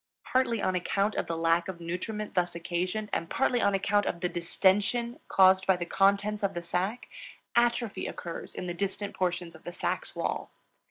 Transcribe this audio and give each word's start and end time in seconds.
Partly 0.25 0.63
on 0.63 0.73
account 0.73 1.13
of 1.13 1.27
the 1.27 1.37
lack 1.37 1.67
of 1.67 1.79
nutriment 1.79 2.33
thus 2.33 2.55
occasioned 2.55 3.11
and 3.13 3.29
partly 3.29 3.61
on 3.61 3.75
account 3.75 4.07
of 4.07 4.21
the 4.21 4.29
distention 4.29 5.19
caused 5.27 5.67
by 5.67 5.77
the 5.77 5.85
contents 5.85 6.41
of 6.41 6.55
the 6.55 6.63
sac, 6.63 7.07
atrophy 7.55 8.07
occurs 8.07 8.55
in 8.55 8.65
the 8.65 8.73
distant 8.73 9.13
portions 9.15 9.53
of 9.53 9.63
the 9.63 9.71
sac's 9.71 10.15
wall. 10.15 10.49